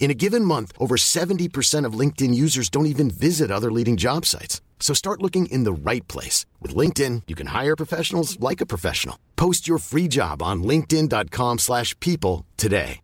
In 0.00 0.10
a 0.10 0.14
given 0.14 0.42
month, 0.42 0.72
over 0.80 0.96
70% 0.96 1.84
of 1.84 1.92
LinkedIn 1.92 2.34
users 2.34 2.70
don't 2.70 2.86
even 2.86 3.10
visit 3.10 3.50
other 3.50 3.70
leading 3.70 3.98
job 3.98 4.24
sites. 4.24 4.62
So 4.80 4.94
start 4.94 5.22
looking 5.22 5.46
in 5.50 5.64
the 5.64 5.90
right 5.90 6.06
place. 6.08 6.46
With 6.62 6.74
LinkedIn, 6.74 7.24
you 7.26 7.36
can 7.36 7.48
hire 7.48 7.76
professionals 7.76 8.40
like 8.40 8.62
a 8.62 8.66
professional. 8.66 9.16
Post 9.36 9.68
your 9.68 9.78
free 9.78 10.08
job 10.08 10.42
on 10.42 10.62
linkedin.com/people 10.62 11.58
slash 11.58 11.94
people 12.00 12.46
today. 12.56 13.00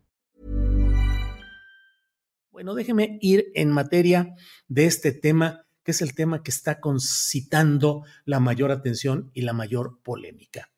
Bueno, 2.54 2.76
déjeme 2.76 3.18
ir 3.20 3.46
en 3.56 3.72
materia 3.72 4.36
de 4.68 4.86
este 4.86 5.10
tema, 5.10 5.66
que 5.82 5.90
es 5.90 6.00
el 6.02 6.14
tema 6.14 6.44
que 6.44 6.52
está 6.52 6.78
concitando 6.78 8.04
la 8.24 8.38
mayor 8.38 8.70
atención 8.70 9.32
y 9.34 9.42
la 9.42 9.52
mayor 9.52 9.98
polémica. 10.04 10.70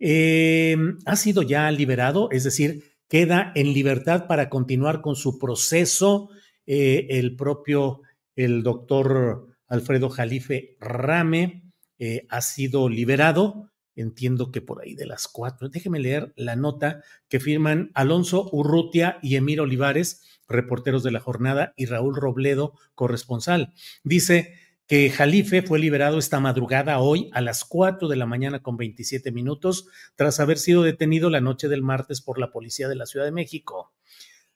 Eh, 0.00 0.74
ha 1.04 1.16
sido 1.16 1.42
ya 1.42 1.70
liberado, 1.70 2.30
es 2.30 2.44
decir, 2.44 2.97
queda 3.08 3.52
en 3.54 3.72
libertad 3.72 4.26
para 4.26 4.48
continuar 4.48 5.00
con 5.00 5.16
su 5.16 5.38
proceso 5.38 6.30
eh, 6.66 7.06
el 7.18 7.34
propio, 7.34 8.02
el 8.36 8.62
doctor 8.62 9.48
Alfredo 9.66 10.10
Jalife 10.10 10.76
Rame 10.80 11.72
eh, 11.98 12.26
ha 12.28 12.42
sido 12.42 12.88
liberado. 12.88 13.70
Entiendo 13.96 14.52
que 14.52 14.60
por 14.60 14.80
ahí 14.80 14.94
de 14.94 15.06
las 15.06 15.26
cuatro. 15.26 15.68
Déjeme 15.68 15.98
leer 15.98 16.32
la 16.36 16.54
nota 16.54 17.02
que 17.28 17.40
firman 17.40 17.90
Alonso 17.94 18.48
Urrutia 18.52 19.18
y 19.22 19.34
Emir 19.34 19.60
Olivares, 19.60 20.22
reporteros 20.46 21.02
de 21.02 21.10
la 21.10 21.18
jornada, 21.18 21.74
y 21.76 21.86
Raúl 21.86 22.14
Robledo, 22.14 22.74
corresponsal. 22.94 23.72
Dice 24.04 24.54
que 24.88 25.10
Jalife 25.10 25.62
fue 25.62 25.78
liberado 25.78 26.18
esta 26.18 26.40
madrugada 26.40 26.98
hoy 26.98 27.30
a 27.32 27.42
las 27.42 27.64
4 27.64 28.08
de 28.08 28.16
la 28.16 28.26
mañana 28.26 28.62
con 28.62 28.78
27 28.78 29.30
minutos 29.30 29.86
tras 30.16 30.40
haber 30.40 30.58
sido 30.58 30.82
detenido 30.82 31.28
la 31.28 31.42
noche 31.42 31.68
del 31.68 31.82
martes 31.82 32.22
por 32.22 32.38
la 32.38 32.50
policía 32.50 32.88
de 32.88 32.96
la 32.96 33.06
Ciudad 33.06 33.26
de 33.26 33.32
México. 33.32 33.92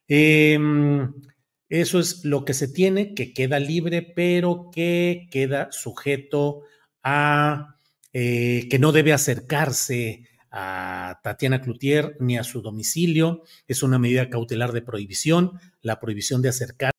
Eh, 0.09 0.59
eso 1.69 1.99
es 1.99 2.25
lo 2.25 2.45
que 2.45 2.55
se 2.55 2.69
tiene, 2.69 3.15
que 3.15 3.33
queda 3.33 3.59
libre, 3.59 4.03
pero 4.03 4.71
que 4.73 5.27
queda 5.31 5.71
sujeto 5.71 6.63
a 7.03 7.77
eh, 8.13 8.69
que 8.71 8.79
no 8.79 8.93
debe 8.93 9.13
acercarse 9.13 10.29
a 10.51 11.21
Tatiana 11.23 11.63
Cloutier 11.63 12.17
ni 12.21 12.37
a 12.37 12.45
su 12.45 12.61
domicilio. 12.61 13.43
Es 13.69 13.83
una 13.83 13.99
medida 13.99 14.29
cautelar 14.29 14.73
de 14.73 14.83
prohibición, 14.83 15.61
la 15.81 15.99
prohibición 15.99 16.43
de 16.43 16.51
acercarse 16.51 16.92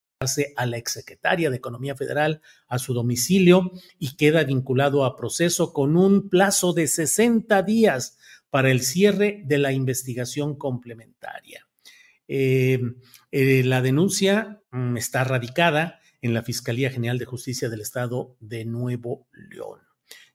a 0.56 0.66
la 0.66 0.78
exsecretaria 0.78 1.50
de 1.50 1.58
Economía 1.58 1.96
Federal 1.96 2.42
a 2.68 2.80
su 2.80 2.94
domicilio 2.94 3.72
y 4.00 4.16
queda 4.16 4.44
vinculado 4.44 5.06
a 5.06 5.16
proceso 5.16 5.74
con 5.74 5.98
un 5.98 6.30
plazo 6.30 6.74
de 6.74 6.88
60 6.88 7.62
días 7.64 8.18
para 8.50 8.72
el 8.72 8.82
cierre 8.82 9.42
de 9.46 9.58
la 9.58 9.72
investigación 9.72 10.56
complementaria. 10.56 11.68
Eh, 12.28 12.80
eh, 13.32 13.64
la 13.64 13.82
denuncia 13.82 14.62
mm, 14.72 14.98
está 14.98 15.24
radicada 15.24 16.00
en 16.22 16.34
la 16.34 16.44
Fiscalía 16.44 16.90
General 16.90 17.20
de 17.20 17.26
Justicia 17.26 17.70
del 17.70 17.82
Estado 17.82 18.38
de 18.40 18.66
Nuevo 18.66 19.28
León. 19.34 19.80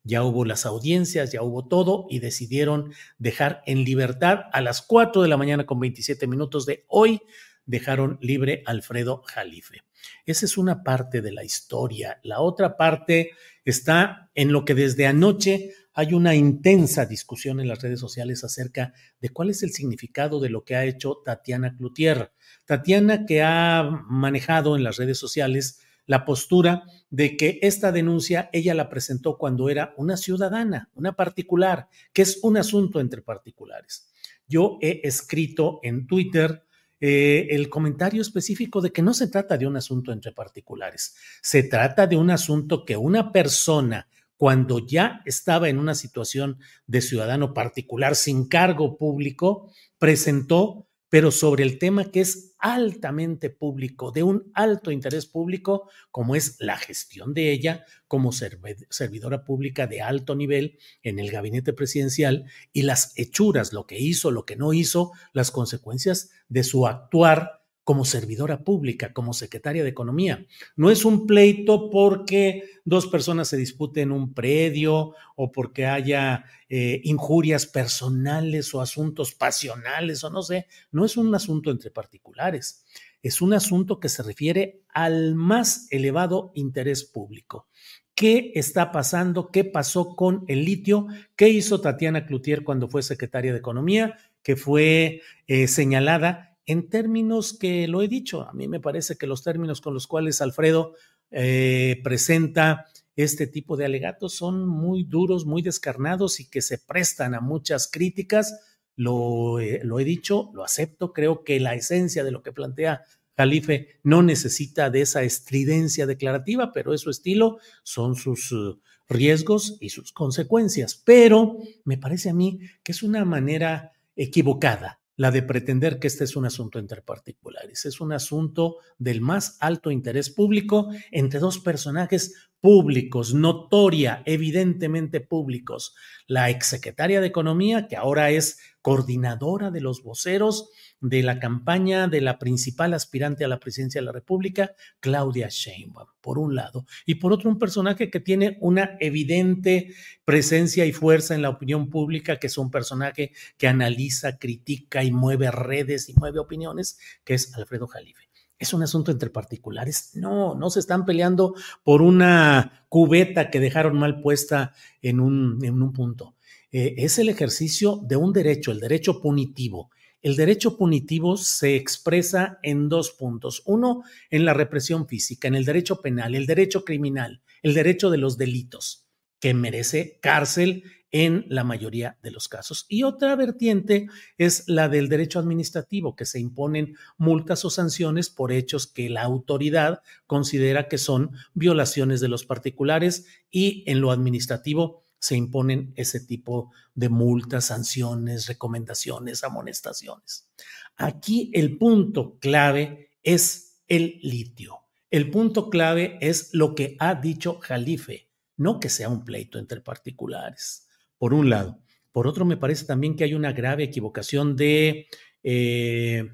Ya 0.04 0.22
hubo 0.22 0.44
las 0.44 0.64
audiencias, 0.64 1.32
ya 1.32 1.42
hubo 1.42 1.66
todo 1.66 2.06
y 2.08 2.20
decidieron 2.20 2.92
dejar 3.18 3.62
en 3.66 3.84
libertad 3.84 4.46
a 4.52 4.60
las 4.60 4.82
4 4.82 5.22
de 5.22 5.28
la 5.28 5.36
mañana 5.36 5.66
con 5.66 5.80
27 5.80 6.26
minutos 6.26 6.66
de 6.66 6.84
hoy 6.88 7.20
dejaron 7.68 8.18
libre 8.20 8.62
Alfredo 8.66 9.22
Jalife. 9.26 9.82
Esa 10.26 10.46
es 10.46 10.56
una 10.58 10.82
parte 10.82 11.20
de 11.20 11.32
la 11.32 11.44
historia. 11.44 12.18
La 12.24 12.40
otra 12.40 12.76
parte 12.76 13.32
está 13.64 14.30
en 14.34 14.52
lo 14.52 14.64
que 14.64 14.74
desde 14.74 15.06
anoche 15.06 15.72
hay 15.92 16.14
una 16.14 16.34
intensa 16.34 17.04
discusión 17.06 17.60
en 17.60 17.68
las 17.68 17.82
redes 17.82 18.00
sociales 18.00 18.42
acerca 18.42 18.94
de 19.20 19.28
cuál 19.28 19.50
es 19.50 19.62
el 19.62 19.72
significado 19.72 20.40
de 20.40 20.48
lo 20.48 20.64
que 20.64 20.76
ha 20.76 20.84
hecho 20.84 21.20
Tatiana 21.24 21.76
Cloutier. 21.76 22.32
Tatiana 22.64 23.26
que 23.26 23.42
ha 23.42 23.82
manejado 24.08 24.76
en 24.76 24.84
las 24.84 24.96
redes 24.96 25.18
sociales 25.18 25.80
la 26.06 26.24
postura 26.24 26.84
de 27.10 27.36
que 27.36 27.58
esta 27.60 27.92
denuncia 27.92 28.48
ella 28.52 28.74
la 28.74 28.88
presentó 28.88 29.36
cuando 29.36 29.68
era 29.68 29.92
una 29.98 30.16
ciudadana, 30.16 30.88
una 30.94 31.14
particular, 31.16 31.88
que 32.14 32.22
es 32.22 32.38
un 32.42 32.56
asunto 32.56 32.98
entre 33.00 33.20
particulares. 33.20 34.10
Yo 34.46 34.78
he 34.80 35.02
escrito 35.04 35.80
en 35.82 36.06
Twitter 36.06 36.64
eh, 37.00 37.48
el 37.50 37.68
comentario 37.68 38.22
específico 38.22 38.80
de 38.80 38.90
que 38.90 39.02
no 39.02 39.14
se 39.14 39.28
trata 39.28 39.56
de 39.56 39.66
un 39.66 39.76
asunto 39.76 40.12
entre 40.12 40.32
particulares, 40.32 41.14
se 41.40 41.62
trata 41.62 42.06
de 42.06 42.16
un 42.16 42.30
asunto 42.30 42.84
que 42.84 42.96
una 42.96 43.30
persona, 43.30 44.08
cuando 44.36 44.84
ya 44.84 45.20
estaba 45.24 45.68
en 45.68 45.78
una 45.78 45.94
situación 45.94 46.58
de 46.86 47.00
ciudadano 47.00 47.54
particular 47.54 48.16
sin 48.16 48.48
cargo 48.48 48.96
público, 48.96 49.72
presentó 49.98 50.87
pero 51.08 51.30
sobre 51.30 51.64
el 51.64 51.78
tema 51.78 52.10
que 52.10 52.20
es 52.20 52.54
altamente 52.58 53.50
público, 53.50 54.10
de 54.10 54.22
un 54.22 54.50
alto 54.54 54.90
interés 54.90 55.26
público, 55.26 55.88
como 56.10 56.34
es 56.34 56.56
la 56.58 56.76
gestión 56.76 57.34
de 57.34 57.52
ella 57.52 57.84
como 58.08 58.32
servidora 58.32 59.44
pública 59.44 59.86
de 59.86 60.02
alto 60.02 60.34
nivel 60.34 60.78
en 61.02 61.18
el 61.18 61.30
gabinete 61.30 61.72
presidencial 61.72 62.46
y 62.72 62.82
las 62.82 63.12
hechuras, 63.16 63.72
lo 63.72 63.86
que 63.86 63.98
hizo, 63.98 64.30
lo 64.30 64.44
que 64.44 64.56
no 64.56 64.72
hizo, 64.72 65.12
las 65.32 65.50
consecuencias 65.50 66.30
de 66.48 66.64
su 66.64 66.86
actuar 66.86 67.57
como 67.88 68.04
servidora 68.04 68.64
pública, 68.64 69.14
como 69.14 69.32
secretaria 69.32 69.82
de 69.82 69.88
Economía. 69.88 70.44
No 70.76 70.90
es 70.90 71.06
un 71.06 71.26
pleito 71.26 71.88
porque 71.88 72.64
dos 72.84 73.06
personas 73.06 73.48
se 73.48 73.56
disputen 73.56 74.12
un 74.12 74.34
predio 74.34 75.14
o 75.36 75.50
porque 75.50 75.86
haya 75.86 76.44
eh, 76.68 77.00
injurias 77.04 77.64
personales 77.64 78.74
o 78.74 78.82
asuntos 78.82 79.32
pasionales 79.32 80.22
o 80.22 80.28
no 80.28 80.42
sé. 80.42 80.66
No 80.92 81.06
es 81.06 81.16
un 81.16 81.34
asunto 81.34 81.70
entre 81.70 81.90
particulares. 81.90 82.84
Es 83.22 83.40
un 83.40 83.54
asunto 83.54 84.00
que 84.00 84.10
se 84.10 84.22
refiere 84.22 84.82
al 84.90 85.34
más 85.34 85.90
elevado 85.90 86.52
interés 86.54 87.04
público. 87.04 87.68
¿Qué 88.14 88.52
está 88.54 88.92
pasando? 88.92 89.50
¿Qué 89.50 89.64
pasó 89.64 90.14
con 90.14 90.44
el 90.46 90.66
litio? 90.66 91.06
¿Qué 91.36 91.48
hizo 91.48 91.80
Tatiana 91.80 92.26
Cloutier 92.26 92.64
cuando 92.64 92.86
fue 92.86 93.02
secretaria 93.02 93.52
de 93.52 93.60
Economía? 93.60 94.18
Que 94.42 94.56
fue 94.56 95.22
eh, 95.46 95.68
señalada 95.68 96.47
en 96.68 96.90
términos 96.90 97.56
que 97.58 97.88
lo 97.88 98.02
he 98.02 98.08
dicho, 98.08 98.42
a 98.42 98.52
mí 98.52 98.68
me 98.68 98.78
parece 98.78 99.16
que 99.16 99.26
los 99.26 99.42
términos 99.42 99.80
con 99.80 99.94
los 99.94 100.06
cuales 100.06 100.42
Alfredo 100.42 100.92
eh, 101.30 101.98
presenta 102.04 102.84
este 103.16 103.46
tipo 103.46 103.78
de 103.78 103.86
alegatos 103.86 104.34
son 104.34 104.68
muy 104.68 105.04
duros, 105.04 105.46
muy 105.46 105.62
descarnados 105.62 106.40
y 106.40 106.50
que 106.50 106.60
se 106.60 106.76
prestan 106.76 107.34
a 107.34 107.40
muchas 107.40 107.90
críticas. 107.90 108.60
Lo, 108.96 109.56
lo 109.82 109.98
he 109.98 110.04
dicho, 110.04 110.50
lo 110.52 110.62
acepto, 110.62 111.14
creo 111.14 111.42
que 111.42 111.58
la 111.58 111.74
esencia 111.74 112.22
de 112.22 112.32
lo 112.32 112.42
que 112.42 112.52
plantea 112.52 113.00
Jalife 113.34 114.00
no 114.02 114.22
necesita 114.22 114.90
de 114.90 115.00
esa 115.00 115.22
estridencia 115.22 116.04
declarativa, 116.04 116.74
pero 116.74 116.92
es 116.92 117.00
su 117.00 117.08
estilo, 117.08 117.60
son 117.82 118.14
sus 118.14 118.52
uh, 118.52 118.78
riesgos 119.08 119.78
y 119.80 119.88
sus 119.88 120.12
consecuencias. 120.12 121.00
Pero 121.02 121.56
me 121.84 121.96
parece 121.96 122.28
a 122.28 122.34
mí 122.34 122.60
que 122.82 122.92
es 122.92 123.02
una 123.02 123.24
manera 123.24 123.92
equivocada 124.16 124.97
la 125.18 125.32
de 125.32 125.42
pretender 125.42 125.98
que 125.98 126.06
este 126.06 126.22
es 126.22 126.36
un 126.36 126.46
asunto 126.46 126.78
entre 126.78 127.02
particulares. 127.02 127.84
Es 127.84 128.00
un 128.00 128.12
asunto 128.12 128.76
del 128.98 129.20
más 129.20 129.58
alto 129.58 129.90
interés 129.90 130.30
público 130.30 130.90
entre 131.10 131.40
dos 131.40 131.58
personajes 131.58 132.34
públicos, 132.60 133.34
notoria, 133.34 134.22
evidentemente 134.26 135.20
públicos. 135.20 135.96
La 136.28 136.50
exsecretaria 136.50 137.20
de 137.20 137.26
Economía, 137.26 137.88
que 137.88 137.96
ahora 137.96 138.30
es 138.30 138.60
coordinadora 138.80 139.72
de 139.72 139.80
los 139.80 140.04
voceros 140.04 140.70
de 141.00 141.22
la 141.22 141.38
campaña 141.38 142.08
de 142.08 142.20
la 142.20 142.38
principal 142.38 142.94
aspirante 142.94 143.44
a 143.44 143.48
la 143.48 143.60
presidencia 143.60 144.00
de 144.00 144.06
la 144.06 144.12
República, 144.12 144.72
Claudia 145.00 145.48
Sheinbaum, 145.48 146.08
por 146.20 146.38
un 146.38 146.54
lado, 146.54 146.86
y 147.06 147.16
por 147.16 147.32
otro 147.32 147.50
un 147.50 147.58
personaje 147.58 148.10
que 148.10 148.20
tiene 148.20 148.58
una 148.60 148.96
evidente 149.00 149.94
presencia 150.24 150.86
y 150.86 150.92
fuerza 150.92 151.34
en 151.34 151.42
la 151.42 151.50
opinión 151.50 151.88
pública, 151.88 152.38
que 152.38 152.48
es 152.48 152.58
un 152.58 152.70
personaje 152.70 153.32
que 153.56 153.68
analiza, 153.68 154.38
critica 154.38 155.04
y 155.04 155.12
mueve 155.12 155.50
redes 155.50 156.08
y 156.08 156.14
mueve 156.14 156.38
opiniones, 156.38 156.98
que 157.24 157.34
es 157.34 157.54
Alfredo 157.54 157.86
Jalife. 157.86 158.28
¿Es 158.58 158.74
un 158.74 158.82
asunto 158.82 159.12
entre 159.12 159.30
particulares? 159.30 160.10
No, 160.14 160.56
no 160.56 160.68
se 160.68 160.80
están 160.80 161.04
peleando 161.04 161.54
por 161.84 162.02
una 162.02 162.86
cubeta 162.88 163.50
que 163.50 163.60
dejaron 163.60 163.96
mal 163.98 164.20
puesta 164.20 164.72
en 165.00 165.20
un, 165.20 165.64
en 165.64 165.80
un 165.80 165.92
punto. 165.92 166.34
Eh, 166.72 166.96
es 166.98 167.18
el 167.18 167.28
ejercicio 167.28 168.00
de 168.02 168.16
un 168.16 168.32
derecho, 168.32 168.72
el 168.72 168.80
derecho 168.80 169.20
punitivo. 169.20 169.90
El 170.20 170.34
derecho 170.34 170.76
punitivo 170.76 171.36
se 171.36 171.76
expresa 171.76 172.58
en 172.62 172.88
dos 172.88 173.12
puntos. 173.12 173.62
Uno, 173.66 174.02
en 174.30 174.44
la 174.44 174.52
represión 174.52 175.06
física, 175.06 175.46
en 175.46 175.54
el 175.54 175.64
derecho 175.64 176.00
penal, 176.00 176.34
el 176.34 176.46
derecho 176.46 176.84
criminal, 176.84 177.42
el 177.62 177.74
derecho 177.74 178.10
de 178.10 178.18
los 178.18 178.36
delitos, 178.36 179.06
que 179.38 179.54
merece 179.54 180.18
cárcel 180.20 180.82
en 181.10 181.46
la 181.48 181.64
mayoría 181.64 182.18
de 182.22 182.30
los 182.30 182.48
casos. 182.48 182.84
Y 182.88 183.02
otra 183.02 183.34
vertiente 183.36 184.08
es 184.36 184.64
la 184.68 184.88
del 184.88 185.08
derecho 185.08 185.38
administrativo, 185.38 186.16
que 186.16 186.26
se 186.26 186.40
imponen 186.40 186.96
multas 187.16 187.64
o 187.64 187.70
sanciones 187.70 188.28
por 188.28 188.52
hechos 188.52 188.86
que 188.86 189.08
la 189.08 189.22
autoridad 189.22 190.02
considera 190.26 190.88
que 190.88 190.98
son 190.98 191.30
violaciones 191.54 192.20
de 192.20 192.28
los 192.28 192.44
particulares 192.44 193.26
y 193.50 193.84
en 193.86 194.00
lo 194.00 194.10
administrativo 194.10 195.04
se 195.18 195.36
imponen 195.36 195.92
ese 195.96 196.20
tipo 196.20 196.72
de 196.94 197.08
multas, 197.08 197.66
sanciones, 197.66 198.46
recomendaciones, 198.46 199.44
amonestaciones. 199.44 200.48
Aquí 200.96 201.50
el 201.54 201.76
punto 201.78 202.38
clave 202.38 203.10
es 203.22 203.80
el 203.88 204.20
litio. 204.22 204.80
El 205.10 205.30
punto 205.30 205.70
clave 205.70 206.18
es 206.20 206.50
lo 206.52 206.74
que 206.74 206.96
ha 206.98 207.14
dicho 207.14 207.58
Jalife, 207.60 208.28
no 208.56 208.78
que 208.78 208.88
sea 208.88 209.08
un 209.08 209.24
pleito 209.24 209.58
entre 209.58 209.80
particulares, 209.80 210.86
por 211.16 211.32
un 211.32 211.48
lado. 211.48 211.80
Por 212.12 212.26
otro, 212.26 212.44
me 212.44 212.56
parece 212.56 212.84
también 212.84 213.16
que 213.16 213.24
hay 213.24 213.34
una 213.34 213.52
grave 213.52 213.84
equivocación 213.84 214.56
de 214.56 215.06
eh, 215.42 216.28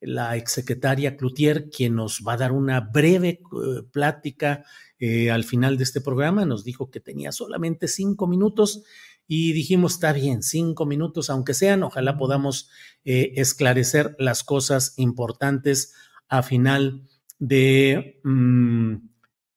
la 0.00 0.36
exsecretaria 0.36 1.16
Cloutier, 1.16 1.70
quien 1.70 1.94
nos 1.96 2.22
va 2.26 2.34
a 2.34 2.36
dar 2.36 2.52
una 2.52 2.80
breve 2.80 3.28
eh, 3.28 3.82
plática 3.90 4.64
eh, 4.98 5.30
al 5.30 5.44
final 5.44 5.76
de 5.76 5.84
este 5.84 6.00
programa. 6.00 6.44
Nos 6.44 6.64
dijo 6.64 6.90
que 6.90 7.00
tenía 7.00 7.32
solamente 7.32 7.88
cinco 7.88 8.26
minutos 8.26 8.82
y 9.26 9.52
dijimos, 9.52 9.94
está 9.94 10.12
bien, 10.12 10.42
cinco 10.42 10.86
minutos, 10.86 11.30
aunque 11.30 11.54
sean, 11.54 11.82
ojalá 11.82 12.16
podamos 12.16 12.70
eh, 13.04 13.32
esclarecer 13.36 14.14
las 14.18 14.44
cosas 14.44 14.94
importantes 14.96 15.94
a 16.28 16.42
final 16.42 17.02
de 17.38 18.20
mm, 18.24 18.94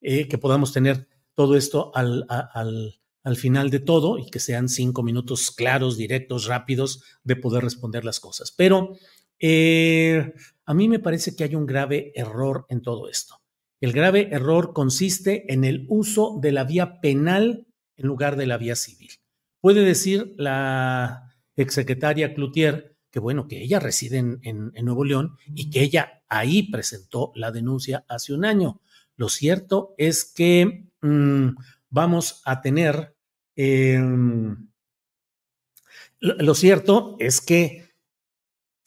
que 0.01 0.37
podamos 0.39 0.73
tener 0.73 1.07
todo 1.35 1.55
esto 1.55 1.91
al, 1.93 2.25
al, 2.29 2.99
al 3.23 3.35
final 3.35 3.69
de 3.69 3.79
todo 3.79 4.17
y 4.17 4.29
que 4.29 4.39
sean 4.39 4.69
cinco 4.69 5.03
minutos 5.03 5.51
claros, 5.51 5.97
directos, 5.97 6.45
rápidos 6.45 7.03
de 7.23 7.35
poder 7.35 7.63
responder 7.63 8.05
las 8.05 8.19
cosas. 8.19 8.51
Pero 8.51 8.97
eh, 9.39 10.33
a 10.65 10.73
mí 10.73 10.87
me 10.87 10.99
parece 10.99 11.35
que 11.35 11.43
hay 11.43 11.55
un 11.55 11.65
grave 11.65 12.11
error 12.15 12.65
en 12.69 12.81
todo 12.81 13.09
esto. 13.09 13.41
El 13.81 13.93
grave 13.93 14.29
error 14.31 14.73
consiste 14.73 15.51
en 15.53 15.63
el 15.63 15.85
uso 15.89 16.37
de 16.41 16.51
la 16.51 16.63
vía 16.65 16.99
penal 16.99 17.67
en 17.95 18.07
lugar 18.07 18.35
de 18.35 18.47
la 18.47 18.57
vía 18.57 18.75
civil. 18.75 19.11
Puede 19.61 19.83
decir 19.83 20.33
la 20.37 21.33
exsecretaria 21.55 22.33
Cloutier 22.33 22.97
que 23.11 23.19
bueno, 23.19 23.47
que 23.47 23.61
ella 23.61 23.79
reside 23.79 24.17
en, 24.17 24.71
Nuevo 24.83 25.03
León 25.03 25.37
y 25.55 25.69
que 25.69 25.81
ella 25.81 26.23
ahí 26.29 26.63
presentó 26.63 27.31
la 27.35 27.51
denuncia 27.51 28.05
hace 28.07 28.33
un 28.33 28.45
año. 28.45 28.81
Lo 29.15 29.29
cierto 29.29 29.95
es 29.97 30.25
que 30.25 30.85
mm, 31.01 31.49
vamos 31.89 32.41
a 32.45 32.61
tener, 32.61 33.15
em, 33.55 34.69
lo 36.19 36.53
cierto 36.53 37.15
es 37.19 37.41
que 37.41 37.88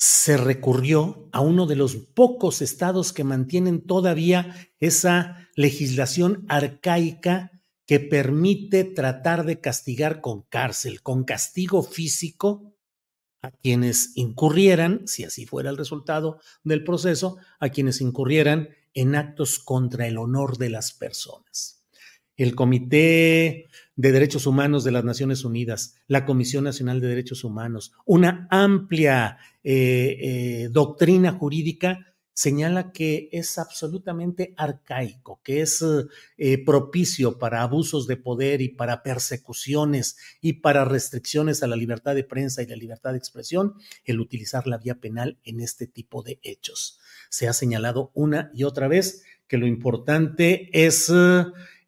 se 0.04 0.36
recurrió 0.36 1.28
a 1.30 1.40
uno 1.42 1.64
de 1.66 1.76
los 1.76 1.94
pocos 1.94 2.60
estados 2.60 3.12
que 3.12 3.22
mantienen 3.22 3.86
todavía 3.86 4.68
esa 4.80 5.48
legislación 5.54 6.44
arcaica 6.48 7.52
que 7.86 8.00
permite 8.00 8.82
tratar 8.82 9.46
de 9.46 9.60
castigar 9.60 10.20
con 10.20 10.42
cárcel, 10.42 11.02
con 11.02 11.22
castigo 11.22 11.84
físico 11.84 12.74
a 13.42 13.52
quienes 13.52 14.10
incurrieran, 14.16 15.06
si 15.06 15.22
así 15.22 15.46
fuera 15.46 15.70
el 15.70 15.76
resultado 15.76 16.40
del 16.64 16.82
proceso, 16.82 17.36
a 17.60 17.68
quienes 17.68 18.00
incurrieran 18.00 18.70
en 18.94 19.14
actos 19.14 19.60
contra 19.60 20.08
el 20.08 20.18
honor 20.18 20.58
de 20.58 20.70
las 20.70 20.92
personas. 20.92 21.84
El 22.36 22.56
Comité 22.56 23.68
de 23.96 24.12
Derechos 24.12 24.46
Humanos 24.46 24.84
de 24.84 24.92
las 24.92 25.04
Naciones 25.04 25.44
Unidas, 25.44 25.96
la 26.06 26.24
Comisión 26.24 26.64
Nacional 26.64 27.00
de 27.00 27.08
Derechos 27.08 27.44
Humanos, 27.44 27.92
una 28.06 28.46
amplia 28.50 29.38
eh, 29.62 30.16
eh, 30.20 30.68
doctrina 30.70 31.32
jurídica 31.32 32.12
señala 32.34 32.92
que 32.92 33.28
es 33.32 33.58
absolutamente 33.58 34.54
arcaico, 34.56 35.40
que 35.44 35.60
es 35.60 35.84
eh, 36.38 36.64
propicio 36.64 37.38
para 37.38 37.62
abusos 37.62 38.06
de 38.06 38.16
poder 38.16 38.62
y 38.62 38.70
para 38.70 39.02
persecuciones 39.02 40.16
y 40.40 40.54
para 40.54 40.84
restricciones 40.84 41.62
a 41.62 41.66
la 41.66 41.76
libertad 41.76 42.14
de 42.14 42.24
prensa 42.24 42.62
y 42.62 42.66
la 42.66 42.76
libertad 42.76 43.12
de 43.12 43.18
expresión 43.18 43.74
el 44.04 44.20
utilizar 44.20 44.66
la 44.66 44.78
vía 44.78 44.98
penal 44.98 45.38
en 45.44 45.60
este 45.60 45.86
tipo 45.86 46.22
de 46.22 46.40
hechos. 46.42 46.98
Se 47.28 47.48
ha 47.48 47.52
señalado 47.52 48.10
una 48.14 48.50
y 48.54 48.64
otra 48.64 48.88
vez 48.88 49.24
que 49.46 49.58
lo 49.58 49.66
importante 49.66 50.70
es 50.72 51.12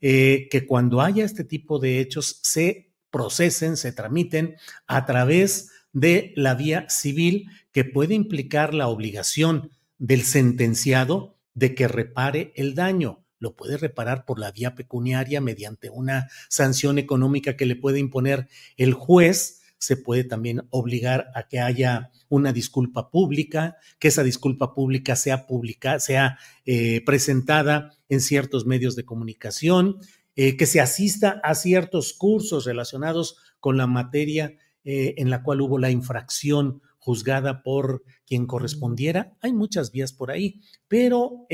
eh, 0.06 0.48
que 0.50 0.66
cuando 0.66 1.00
haya 1.00 1.24
este 1.24 1.44
tipo 1.44 1.78
de 1.78 1.98
hechos 1.98 2.38
se 2.42 2.92
procesen, 3.08 3.78
se 3.78 3.90
tramiten 3.90 4.56
a 4.86 5.06
través 5.06 5.70
de 5.94 6.34
la 6.36 6.54
vía 6.54 6.84
civil 6.90 7.48
que 7.72 7.86
puede 7.86 8.12
implicar 8.12 8.74
la 8.74 8.88
obligación 8.88 9.70
del 9.96 10.24
sentenciado 10.24 11.38
de 11.54 11.74
que 11.74 11.88
repare 11.88 12.52
el 12.54 12.74
daño. 12.74 13.24
Lo 13.38 13.56
puede 13.56 13.78
reparar 13.78 14.26
por 14.26 14.38
la 14.38 14.52
vía 14.52 14.74
pecuniaria 14.74 15.40
mediante 15.40 15.88
una 15.88 16.28
sanción 16.50 16.98
económica 16.98 17.56
que 17.56 17.64
le 17.64 17.74
puede 17.74 17.98
imponer 17.98 18.46
el 18.76 18.92
juez. 18.92 19.62
Se 19.84 19.98
puede 19.98 20.24
también 20.24 20.62
obligar 20.70 21.30
a 21.34 21.46
que 21.46 21.60
haya 21.60 22.10
una 22.30 22.54
disculpa 22.54 23.10
pública, 23.10 23.76
que 23.98 24.08
esa 24.08 24.22
disculpa 24.22 24.74
pública 24.74 25.14
sea 25.14 25.46
publicada, 25.46 26.00
sea 26.00 26.38
eh, 26.64 27.02
presentada 27.04 27.92
en 28.08 28.22
ciertos 28.22 28.64
medios 28.64 28.96
de 28.96 29.04
comunicación, 29.04 29.98
eh, 30.36 30.56
que 30.56 30.64
se 30.64 30.80
asista 30.80 31.38
a 31.44 31.54
ciertos 31.54 32.14
cursos 32.14 32.64
relacionados 32.64 33.36
con 33.60 33.76
la 33.76 33.86
materia 33.86 34.56
eh, 34.84 35.16
en 35.18 35.28
la 35.28 35.42
cual 35.42 35.60
hubo 35.60 35.78
la 35.78 35.90
infracción 35.90 36.80
juzgada 36.96 37.62
por 37.62 38.04
quien 38.26 38.46
correspondiera. 38.46 39.36
Hay 39.42 39.52
muchas 39.52 39.92
vías 39.92 40.14
por 40.14 40.30
ahí, 40.30 40.62
pero 40.88 41.46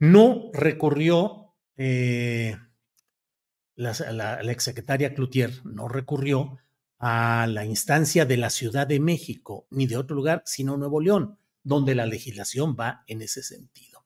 no 0.00 0.50
recurrió 0.52 1.54
la, 1.76 2.68
la, 3.76 4.42
la 4.42 4.52
exsecretaria 4.52 5.14
Cloutier, 5.14 5.64
no 5.64 5.86
recurrió 5.86 6.58
a 7.00 7.46
la 7.48 7.64
instancia 7.64 8.26
de 8.26 8.36
la 8.36 8.50
Ciudad 8.50 8.86
de 8.86 9.00
México 9.00 9.66
ni 9.70 9.86
de 9.86 9.96
otro 9.96 10.14
lugar, 10.14 10.42
sino 10.44 10.76
Nuevo 10.76 11.00
León, 11.00 11.38
donde 11.64 11.94
la 11.94 12.06
legislación 12.06 12.76
va 12.78 13.02
en 13.06 13.22
ese 13.22 13.42
sentido. 13.42 14.04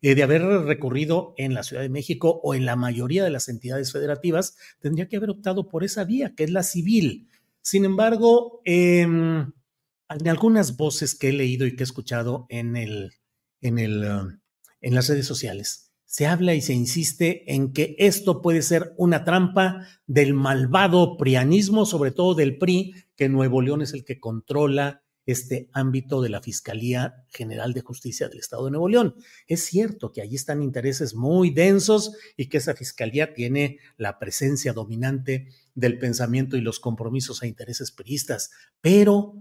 Eh, 0.00 0.14
de 0.14 0.22
haber 0.22 0.42
recurrido 0.42 1.34
en 1.36 1.54
la 1.54 1.64
Ciudad 1.64 1.82
de 1.82 1.88
México 1.88 2.40
o 2.42 2.54
en 2.54 2.64
la 2.64 2.76
mayoría 2.76 3.24
de 3.24 3.30
las 3.30 3.48
entidades 3.48 3.92
federativas, 3.92 4.56
tendría 4.78 5.08
que 5.08 5.16
haber 5.16 5.30
optado 5.30 5.68
por 5.68 5.82
esa 5.82 6.04
vía, 6.04 6.34
que 6.36 6.44
es 6.44 6.50
la 6.50 6.62
civil. 6.62 7.28
Sin 7.62 7.84
embargo, 7.84 8.60
eh, 8.64 9.02
en 9.02 10.28
algunas 10.28 10.76
voces 10.76 11.14
que 11.14 11.30
he 11.30 11.32
leído 11.32 11.66
y 11.66 11.74
que 11.74 11.82
he 11.82 11.84
escuchado 11.84 12.46
en, 12.48 12.76
el, 12.76 13.12
en, 13.60 13.78
el, 13.78 14.04
uh, 14.04 14.38
en 14.80 14.94
las 14.94 15.08
redes 15.08 15.26
sociales, 15.26 15.85
se 16.16 16.26
habla 16.26 16.54
y 16.54 16.62
se 16.62 16.72
insiste 16.72 17.52
en 17.52 17.74
que 17.74 17.94
esto 17.98 18.40
puede 18.40 18.62
ser 18.62 18.94
una 18.96 19.22
trampa 19.22 19.86
del 20.06 20.32
malvado 20.32 21.18
prianismo, 21.18 21.84
sobre 21.84 22.10
todo 22.10 22.34
del 22.34 22.56
PRI, 22.56 22.94
que 23.16 23.28
Nuevo 23.28 23.60
León 23.60 23.82
es 23.82 23.92
el 23.92 24.02
que 24.02 24.18
controla 24.18 25.04
este 25.26 25.68
ámbito 25.74 26.22
de 26.22 26.30
la 26.30 26.40
Fiscalía 26.40 27.26
General 27.28 27.74
de 27.74 27.82
Justicia 27.82 28.30
del 28.30 28.38
Estado 28.38 28.64
de 28.64 28.70
Nuevo 28.70 28.88
León. 28.88 29.14
Es 29.46 29.66
cierto 29.66 30.10
que 30.10 30.22
allí 30.22 30.36
están 30.36 30.62
intereses 30.62 31.14
muy 31.14 31.50
densos 31.50 32.16
y 32.34 32.46
que 32.46 32.56
esa 32.56 32.74
Fiscalía 32.74 33.34
tiene 33.34 33.78
la 33.98 34.18
presencia 34.18 34.72
dominante 34.72 35.48
del 35.74 35.98
pensamiento 35.98 36.56
y 36.56 36.62
los 36.62 36.80
compromisos 36.80 37.42
a 37.42 37.46
intereses 37.46 37.92
priistas, 37.92 38.52
pero 38.80 39.34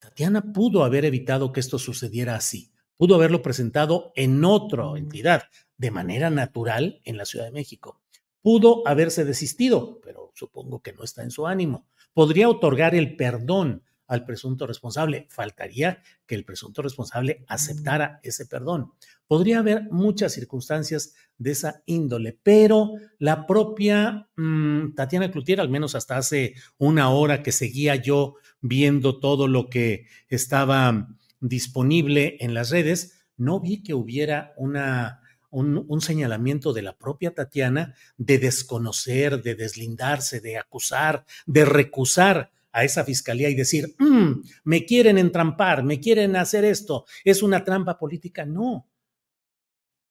Tatiana 0.00 0.52
pudo 0.52 0.82
haber 0.82 1.04
evitado 1.04 1.52
que 1.52 1.60
esto 1.60 1.78
sucediera 1.78 2.34
así. 2.34 2.72
Pudo 2.96 3.14
haberlo 3.14 3.40
presentado 3.42 4.10
en 4.16 4.44
otra 4.44 4.84
entidad, 4.96 5.44
de 5.78 5.90
manera 5.90 6.28
natural 6.28 7.00
en 7.04 7.16
la 7.16 7.24
Ciudad 7.24 7.46
de 7.46 7.52
México. 7.52 8.02
Pudo 8.42 8.86
haberse 8.86 9.24
desistido, 9.24 10.00
pero 10.02 10.32
supongo 10.34 10.82
que 10.82 10.92
no 10.92 11.04
está 11.04 11.22
en 11.22 11.30
su 11.30 11.46
ánimo. 11.46 11.86
Podría 12.12 12.48
otorgar 12.48 12.94
el 12.94 13.16
perdón 13.16 13.82
al 14.08 14.24
presunto 14.24 14.66
responsable. 14.66 15.26
Faltaría 15.30 16.02
que 16.26 16.34
el 16.34 16.44
presunto 16.44 16.82
responsable 16.82 17.44
aceptara 17.46 18.20
ese 18.22 18.46
perdón. 18.46 18.92
Podría 19.26 19.60
haber 19.60 19.90
muchas 19.90 20.32
circunstancias 20.32 21.14
de 21.36 21.52
esa 21.52 21.82
índole, 21.86 22.38
pero 22.42 22.92
la 23.18 23.46
propia 23.46 24.28
mmm, 24.36 24.94
Tatiana 24.94 25.30
Cloutier, 25.30 25.60
al 25.60 25.68
menos 25.68 25.94
hasta 25.94 26.16
hace 26.16 26.54
una 26.78 27.10
hora 27.10 27.42
que 27.42 27.52
seguía 27.52 27.96
yo 27.96 28.36
viendo 28.60 29.20
todo 29.20 29.46
lo 29.46 29.68
que 29.68 30.06
estaba 30.28 31.08
disponible 31.40 32.36
en 32.40 32.54
las 32.54 32.70
redes, 32.70 33.26
no 33.36 33.60
vi 33.60 33.82
que 33.82 33.94
hubiera 33.94 34.54
una 34.56 35.20
un, 35.50 36.00
señalamiento 36.00 36.72
de 36.72 36.82
la 36.82 36.96
propia 36.96 37.34
Tatiana 37.34 37.94
de 38.16 38.38
desconocer, 38.38 39.42
de 39.42 39.54
deslindarse, 39.54 40.40
de 40.40 40.58
acusar, 40.58 41.24
de 41.46 41.64
recusar 41.64 42.50
a 42.72 42.84
esa 42.84 43.04
fiscalía 43.04 43.48
y 43.48 43.54
decir, 43.54 43.94
mmm, 43.98 44.42
me 44.64 44.84
quieren 44.84 45.18
entrampar, 45.18 45.82
me 45.82 46.00
quieren 46.00 46.36
hacer 46.36 46.64
esto, 46.64 47.06
es 47.24 47.42
una 47.42 47.64
trampa 47.64 47.98
política. 47.98 48.44
No. 48.44 48.88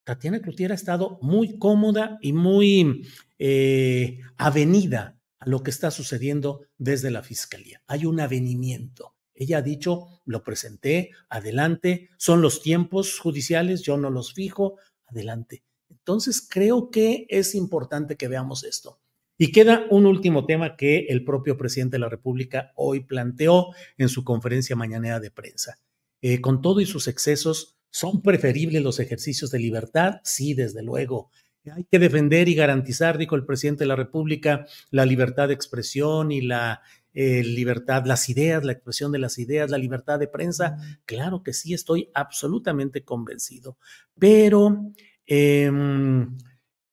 Tatiana 0.03 0.41
Cloutier 0.41 0.72
ha 0.72 0.75
estado 0.75 1.20
muy 1.22 1.60
cómoda 1.60 2.17
y 2.22 2.34
muy 2.34 3.06
eh, 3.39 4.20
avenida 4.38 5.20
a 5.39 5.50
lo 5.50 5.63
que 5.63 5.70
está 5.70 5.91
sucediendo 5.91 6.62
desde 6.77 7.12
la 7.12 7.24
fiscalía. 7.24 7.84
Hay 7.88 8.06
un 8.06 8.20
avenimiento. 8.20 9.15
Ella 9.34 9.60
ha 9.60 9.62
dicho, 9.62 10.22
lo 10.25 10.44
presenté, 10.44 11.12
adelante, 11.29 12.10
son 12.17 12.41
los 12.41 12.63
tiempos 12.63 13.20
judiciales, 13.20 13.84
yo 13.84 13.98
no 13.98 14.10
los 14.10 14.34
fijo, 14.34 14.77
adelante. 15.07 15.63
Entonces, 15.89 16.45
creo 16.47 16.89
que 16.91 17.25
es 17.29 17.55
importante 17.55 18.15
que 18.15 18.27
veamos 18.27 18.63
esto. 18.63 18.99
Y 19.37 19.51
queda 19.51 19.85
un 19.91 20.05
último 20.05 20.45
tema 20.45 20.75
que 20.75 21.05
el 21.09 21.23
propio 21.23 21.57
presidente 21.57 21.95
de 21.95 21.99
la 21.99 22.09
República 22.09 22.71
hoy 22.75 23.01
planteó 23.01 23.67
en 23.97 24.09
su 24.09 24.23
conferencia 24.23 24.75
mañanera 24.75 25.19
de 25.19 25.31
prensa. 25.31 25.77
Eh, 26.21 26.41
con 26.41 26.61
todo 26.61 26.81
y 26.81 26.87
sus 26.87 27.07
excesos, 27.07 27.77
¿son 27.91 28.23
preferibles 28.23 28.81
los 28.81 28.99
ejercicios 28.99 29.51
de 29.51 29.59
libertad? 29.59 30.21
Sí, 30.23 30.55
desde 30.55 30.81
luego. 30.81 31.29
Hay 31.71 31.83
que 31.83 31.99
defender 31.99 32.47
y 32.47 32.55
garantizar, 32.55 33.17
dijo 33.17 33.35
el 33.35 33.45
presidente 33.45 33.83
de 33.83 33.89
la 33.89 33.95
República, 33.95 34.65
la 34.89 35.05
libertad 35.05 35.49
de 35.49 35.53
expresión 35.53 36.31
y 36.31 36.41
la 36.41 36.81
eh, 37.19 37.43
libertad, 37.43 38.03
las 38.05 38.29
ideas, 38.29 38.63
la 38.63 38.74
expresión 38.74 39.12
de 39.12 39.17
las 39.17 39.39
ideas, 39.39 39.71
la 39.71 39.79
libertad 39.79 40.19
de 40.19 40.27
prensa. 40.27 40.77
Claro 41.05 41.41
que 41.41 41.51
sí, 41.51 41.74
estoy 41.74 42.12
absolutamente 42.13 43.03
convencido. 43.03 43.79
Pero 44.19 44.93
eh, 45.25 45.71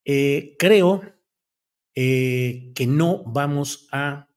eh, 0.06 0.56
creo 0.58 1.02
eh, 1.94 2.72
que 2.74 2.86
no 2.86 3.22
vamos 3.24 3.86
a. 3.92 4.28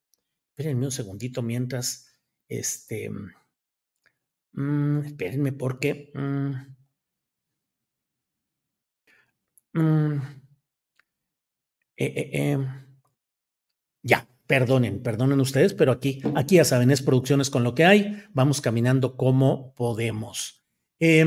Espérenme 0.50 0.88
un 0.88 0.92
segundito 0.92 1.42
mientras. 1.42 2.14
Este. 2.50 3.10
Mm, 4.54 5.00
espérenme 5.06 5.54
porque. 5.54 6.12
Mm, 6.14 6.52
mm, 9.74 10.22
ya, 14.04 14.28
perdonen, 14.48 15.04
perdonen 15.04 15.40
ustedes, 15.40 15.74
pero 15.74 15.92
aquí, 15.92 16.22
aquí 16.36 16.56
ya 16.56 16.66
saben, 16.66 16.90
es 16.90 17.02
producciones 17.02 17.50
con 17.50 17.64
lo 17.64 17.76
que 17.76 17.86
hay. 17.86 18.24
Vamos 18.34 18.62
caminando 18.62 19.18
como 19.18 19.74
podemos. 19.76 20.66
Eh, 21.00 21.26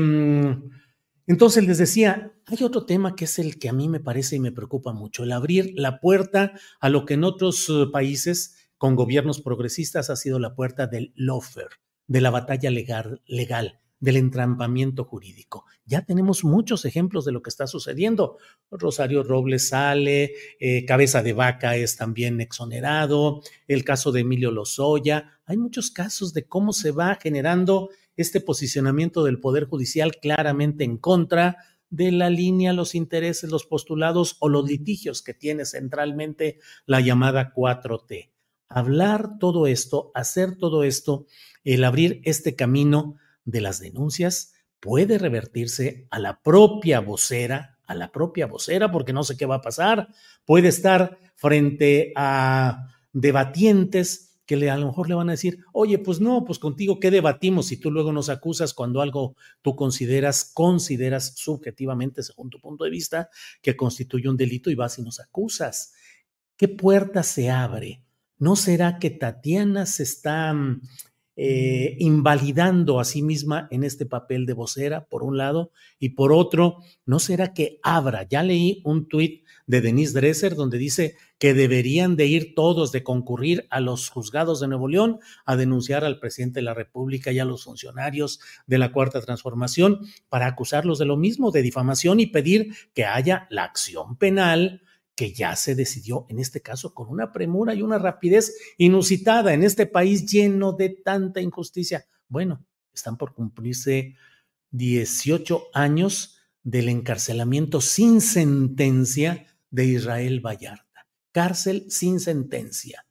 entonces 1.27 1.65
les 1.65 1.77
decía, 1.77 2.33
hay 2.45 2.63
otro 2.63 2.85
tema 2.85 3.15
que 3.15 3.25
es 3.25 3.39
el 3.39 3.59
que 3.59 3.69
a 3.69 3.73
mí 3.73 3.87
me 3.87 3.99
parece 3.99 4.35
y 4.35 4.39
me 4.39 4.51
preocupa 4.51 4.91
mucho, 4.91 5.23
el 5.23 5.31
abrir 5.31 5.71
la 5.75 5.99
puerta 5.99 6.53
a 6.79 6.89
lo 6.89 7.05
que 7.05 7.13
en 7.13 7.23
otros 7.23 7.69
eh, 7.69 7.85
países 7.91 8.69
con 8.77 8.95
gobiernos 8.95 9.41
progresistas 9.41 10.09
ha 10.09 10.15
sido 10.15 10.39
la 10.39 10.55
puerta 10.55 10.87
del 10.87 11.13
lawfare, 11.15 11.75
de 12.07 12.21
la 12.21 12.31
batalla 12.31 12.71
legal, 12.71 13.21
legal, 13.27 13.80
del 14.01 14.17
entrampamiento 14.17 15.05
jurídico. 15.05 15.65
Ya 15.85 16.01
tenemos 16.01 16.43
muchos 16.43 16.83
ejemplos 16.85 17.23
de 17.23 17.31
lo 17.31 17.41
que 17.41 17.49
está 17.49 17.67
sucediendo. 17.67 18.37
Rosario 18.69 19.23
Robles 19.23 19.69
sale, 19.69 20.33
eh, 20.59 20.83
Cabeza 20.85 21.21
de 21.21 21.33
Vaca 21.33 21.75
es 21.75 21.95
también 21.95 22.41
exonerado, 22.41 23.41
el 23.67 23.85
caso 23.85 24.11
de 24.11 24.21
Emilio 24.21 24.51
Lozoya. 24.51 25.39
Hay 25.45 25.57
muchos 25.57 25.91
casos 25.91 26.33
de 26.33 26.47
cómo 26.47 26.73
se 26.73 26.91
va 26.91 27.17
generando 27.21 27.89
este 28.17 28.41
posicionamiento 28.41 29.23
del 29.23 29.39
Poder 29.39 29.65
Judicial 29.65 30.17
claramente 30.19 30.83
en 30.83 30.97
contra 30.97 31.57
de 31.91 32.11
la 32.11 32.29
línea, 32.29 32.73
los 32.73 32.95
intereses, 32.95 33.51
los 33.51 33.65
postulados 33.65 34.37
o 34.39 34.49
los 34.49 34.67
litigios 34.67 35.21
que 35.21 35.33
tiene 35.33 35.65
centralmente 35.65 36.59
la 36.85 37.01
llamada 37.01 37.53
4T. 37.53 38.31
Hablar 38.67 39.37
todo 39.39 39.67
esto, 39.67 40.11
hacer 40.15 40.55
todo 40.57 40.83
esto, 40.83 41.27
el 41.63 41.83
abrir 41.83 42.21
este 42.23 42.55
camino 42.55 43.17
de 43.51 43.61
las 43.61 43.79
denuncias 43.79 44.53
puede 44.79 45.17
revertirse 45.17 46.07
a 46.09 46.19
la 46.19 46.41
propia 46.41 46.99
vocera, 46.99 47.77
a 47.85 47.93
la 47.93 48.11
propia 48.11 48.47
vocera, 48.47 48.91
porque 48.91 49.13
no 49.13 49.23
sé 49.23 49.37
qué 49.37 49.45
va 49.45 49.55
a 49.55 49.61
pasar, 49.61 50.09
puede 50.45 50.69
estar 50.69 51.19
frente 51.35 52.11
a 52.15 52.87
debatientes 53.13 54.39
que 54.45 54.57
le, 54.57 54.69
a 54.69 54.77
lo 54.77 54.87
mejor 54.87 55.07
le 55.07 55.15
van 55.15 55.29
a 55.29 55.33
decir, 55.33 55.59
oye, 55.71 55.97
pues 55.99 56.19
no, 56.19 56.43
pues 56.43 56.59
contigo, 56.59 56.99
¿qué 56.99 57.11
debatimos 57.11 57.67
si 57.67 57.77
tú 57.77 57.91
luego 57.91 58.11
nos 58.11 58.27
acusas 58.29 58.73
cuando 58.73 59.01
algo 59.01 59.35
tú 59.61 59.75
consideras, 59.75 60.51
consideras 60.53 61.35
subjetivamente, 61.37 62.23
según 62.23 62.49
tu 62.49 62.59
punto 62.59 62.83
de 62.83 62.89
vista, 62.89 63.29
que 63.61 63.77
constituye 63.77 64.27
un 64.27 64.35
delito 64.35 64.69
y 64.69 64.75
vas 64.75 64.97
y 64.99 65.03
nos 65.03 65.19
acusas? 65.19 65.93
¿Qué 66.57 66.67
puerta 66.67 67.23
se 67.23 67.49
abre? 67.49 68.03
¿No 68.37 68.55
será 68.55 68.99
que 68.99 69.09
Tatiana 69.09 69.85
se 69.85 70.03
está 70.03 70.53
mm, 70.53 70.81
eh, 71.43 71.95
invalidando 71.97 72.99
a 72.99 73.03
sí 73.03 73.23
misma 73.23 73.67
en 73.71 73.83
este 73.83 74.05
papel 74.05 74.45
de 74.45 74.53
vocera, 74.53 75.05
por 75.05 75.23
un 75.23 75.39
lado, 75.39 75.71
y 75.97 76.09
por 76.09 76.31
otro, 76.31 76.77
¿no 77.03 77.17
será 77.17 77.51
que 77.51 77.79
abra? 77.81 78.27
Ya 78.29 78.43
leí 78.43 78.79
un 78.85 79.07
tuit 79.07 79.43
de 79.65 79.81
Denise 79.81 80.13
Dresser 80.13 80.53
donde 80.53 80.77
dice 80.77 81.15
que 81.39 81.55
deberían 81.55 82.15
de 82.15 82.27
ir 82.27 82.53
todos, 82.53 82.91
de 82.91 83.01
concurrir 83.01 83.65
a 83.71 83.79
los 83.79 84.09
juzgados 84.09 84.59
de 84.59 84.67
Nuevo 84.67 84.87
León 84.87 85.17
a 85.43 85.55
denunciar 85.55 86.05
al 86.05 86.19
presidente 86.19 86.59
de 86.59 86.65
la 86.65 86.75
República 86.75 87.31
y 87.31 87.39
a 87.39 87.45
los 87.45 87.63
funcionarios 87.63 88.39
de 88.67 88.77
la 88.77 88.91
Cuarta 88.91 89.19
Transformación 89.19 90.01
para 90.29 90.45
acusarlos 90.45 90.99
de 90.99 91.05
lo 91.05 91.17
mismo, 91.17 91.49
de 91.49 91.63
difamación 91.63 92.19
y 92.19 92.27
pedir 92.27 92.71
que 92.93 93.05
haya 93.05 93.47
la 93.49 93.63
acción 93.63 94.15
penal 94.15 94.83
que 95.21 95.33
ya 95.33 95.55
se 95.55 95.75
decidió 95.75 96.25
en 96.29 96.39
este 96.39 96.61
caso 96.61 96.95
con 96.95 97.07
una 97.07 97.31
premura 97.31 97.75
y 97.75 97.83
una 97.83 97.99
rapidez 97.99 98.55
inusitada 98.79 99.53
en 99.53 99.61
este 99.61 99.85
país 99.85 100.25
lleno 100.25 100.73
de 100.73 100.89
tanta 100.89 101.41
injusticia. 101.41 102.07
Bueno, 102.27 102.65
están 102.91 103.17
por 103.17 103.35
cumplirse 103.35 104.15
18 104.71 105.67
años 105.75 106.39
del 106.63 106.89
encarcelamiento 106.89 107.81
sin 107.81 108.19
sentencia 108.19 109.45
de 109.69 109.85
Israel 109.85 110.43
Vallarta. 110.43 111.07
Cárcel 111.31 111.85
sin 111.89 112.19
sentencia. 112.19 113.05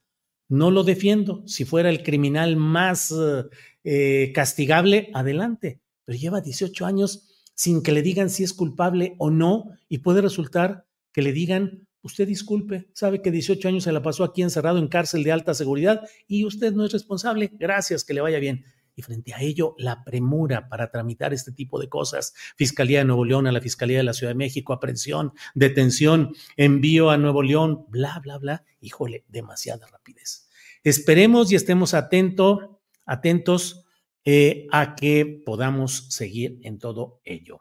No 0.49 0.73
lo 0.73 0.83
defiendo. 0.83 1.47
Si 1.47 1.65
fuera 1.65 1.91
el 1.91 2.03
criminal 2.03 2.57
más 2.57 3.15
eh, 3.85 4.33
castigable, 4.35 5.13
adelante. 5.15 5.81
Pero 6.05 6.19
lleva 6.19 6.41
18 6.41 6.87
años 6.87 7.53
sin 7.55 7.85
que 7.85 7.93
le 7.93 8.03
digan 8.03 8.31
si 8.31 8.43
es 8.43 8.53
culpable 8.53 9.15
o 9.19 9.31
no 9.31 9.67
y 9.89 9.99
puede 9.99 10.21
resultar 10.23 10.89
que 11.13 11.23
le 11.23 11.33
digan, 11.33 11.87
usted 12.03 12.27
disculpe, 12.27 12.89
sabe 12.93 13.23
que 13.23 13.31
18 13.31 13.69
años 13.69 13.85
se 13.85 13.93
la 13.93 14.03
pasó 14.03 14.25
aquí 14.25 14.43
encerrado 14.43 14.79
en 14.79 14.89
cárcel 14.89 15.23
de 15.25 15.33
alta 15.33 15.55
seguridad 15.55 16.03
y 16.27 16.45
usted 16.45 16.73
no 16.73 16.85
es 16.85 16.93
responsable, 16.93 17.51
gracias, 17.55 18.05
que 18.05 18.15
le 18.15 18.21
vaya 18.21 18.39
bien. 18.39 18.65
Y 18.97 19.03
frente 19.03 19.33
a 19.33 19.41
ello, 19.41 19.75
la 19.79 20.05
premura 20.05 20.69
para 20.69 20.91
tramitar 20.91 21.33
este 21.33 21.53
tipo 21.53 21.81
de 21.81 21.89
cosas. 21.89 22.35
Fiscalía 22.57 22.99
de 22.99 23.05
Nuevo 23.05 23.25
León 23.25 23.47
a 23.47 23.53
la 23.53 23.61
Fiscalía 23.61 23.99
de 23.99 24.05
la 24.05 24.13
Ciudad 24.13 24.33
de 24.33 24.39
México, 24.39 24.73
aprehensión, 24.73 25.33
detención, 25.55 26.35
envío 26.57 27.11
a 27.11 27.17
Nuevo 27.17 27.43
León, 27.43 27.87
bla, 27.89 28.21
bla, 28.23 28.39
bla. 28.39 28.65
Híjole, 28.81 29.25
demasiada 29.29 29.87
rapidez. 29.87 30.49
Esperemos 30.83 31.53
y 31.53 31.55
estemos 31.55 31.95
atento, 31.95 32.81
atentos 33.07 33.85
eh, 34.25 34.67
a 34.71 34.95
que 34.97 35.43
podamos 35.47 36.09
seguir 36.11 36.59
en 36.63 36.79
todo 36.79 37.21
ello. 37.25 37.61